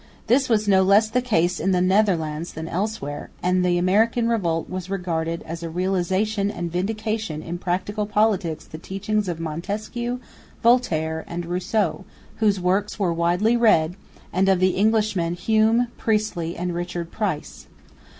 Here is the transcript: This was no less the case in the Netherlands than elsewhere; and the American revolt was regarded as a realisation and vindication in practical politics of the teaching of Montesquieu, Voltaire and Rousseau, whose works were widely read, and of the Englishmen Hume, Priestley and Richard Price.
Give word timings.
This 0.25 0.49
was 0.49 0.67
no 0.67 0.81
less 0.81 1.09
the 1.09 1.21
case 1.21 1.59
in 1.59 1.73
the 1.73 1.79
Netherlands 1.79 2.53
than 2.53 2.67
elsewhere; 2.67 3.29
and 3.43 3.63
the 3.63 3.77
American 3.77 4.27
revolt 4.27 4.67
was 4.67 4.89
regarded 4.89 5.43
as 5.43 5.61
a 5.61 5.69
realisation 5.69 6.49
and 6.49 6.71
vindication 6.71 7.43
in 7.43 7.59
practical 7.59 8.07
politics 8.07 8.65
of 8.65 8.71
the 8.71 8.79
teaching 8.79 9.19
of 9.29 9.39
Montesquieu, 9.39 10.17
Voltaire 10.63 11.23
and 11.27 11.45
Rousseau, 11.45 12.03
whose 12.37 12.59
works 12.59 12.97
were 12.97 13.13
widely 13.13 13.55
read, 13.55 13.95
and 14.33 14.49
of 14.49 14.59
the 14.59 14.75
Englishmen 14.79 15.35
Hume, 15.35 15.89
Priestley 15.99 16.57
and 16.57 16.73
Richard 16.73 17.11
Price. 17.11 17.67